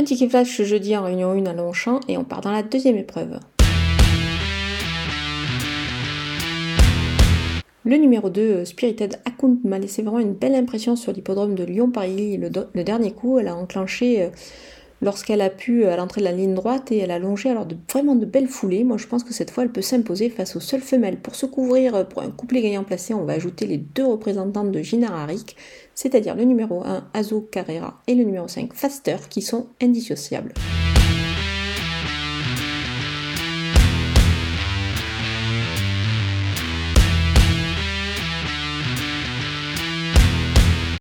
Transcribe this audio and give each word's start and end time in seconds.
Un 0.00 0.04
ticket 0.04 0.30
flash 0.30 0.62
jeudi 0.62 0.96
en 0.96 1.04
réunion 1.04 1.32
1 1.32 1.44
à 1.44 1.52
Longchamp 1.52 2.00
et 2.08 2.16
on 2.16 2.24
part 2.24 2.40
dans 2.40 2.52
la 2.52 2.62
deuxième 2.62 2.96
épreuve. 2.96 3.38
Le 7.84 7.96
numéro 7.98 8.30
2, 8.30 8.64
Spirited 8.64 9.20
Account, 9.26 9.58
m'a 9.62 9.78
laissé 9.78 10.00
vraiment 10.00 10.20
une 10.20 10.32
belle 10.32 10.54
impression 10.54 10.96
sur 10.96 11.12
l'hippodrome 11.12 11.54
de 11.54 11.64
Lyon-Paris. 11.64 12.38
Le, 12.38 12.48
le, 12.72 12.82
dernier 12.82 13.12
coup, 13.12 13.38
elle 13.38 13.48
a 13.48 13.54
enclenché 13.54 14.22
euh, 14.22 14.30
lorsqu'elle 15.00 15.40
a 15.40 15.50
pu 15.50 15.84
à 15.84 15.96
l'entrée 15.96 16.20
de 16.20 16.26
la 16.26 16.32
ligne 16.32 16.54
droite 16.54 16.92
et 16.92 16.98
elle 16.98 17.10
a 17.10 17.18
longé 17.18 17.50
alors 17.50 17.66
de, 17.66 17.76
vraiment 17.90 18.14
de 18.14 18.26
belles 18.26 18.48
foulées. 18.48 18.84
Moi 18.84 18.96
je 18.96 19.06
pense 19.06 19.24
que 19.24 19.32
cette 19.32 19.50
fois 19.50 19.64
elle 19.64 19.72
peut 19.72 19.82
s'imposer 19.82 20.30
face 20.30 20.56
aux 20.56 20.60
seules 20.60 20.80
femelles. 20.80 21.18
Pour 21.18 21.34
se 21.34 21.46
couvrir 21.46 21.94
euh, 21.94 22.04
pour 22.04 22.22
un 22.22 22.30
couplet 22.30 22.62
gagnant 22.62 22.84
placé, 22.84 23.14
on 23.14 23.24
va 23.24 23.34
ajouter 23.34 23.66
les 23.66 23.78
deux 23.78 24.06
représentantes 24.06 24.70
de 24.70 24.82
Gina 24.82 25.08
Harik, 25.22 25.56
c'est-à-dire 25.94 26.34
le 26.34 26.44
numéro 26.44 26.82
1 26.84 27.08
Azo 27.14 27.40
Carrera 27.40 28.00
et 28.06 28.14
le 28.14 28.24
numéro 28.24 28.48
5 28.48 28.72
Faster 28.74 29.16
qui 29.28 29.42
sont 29.42 29.66
indissociables. 29.80 30.52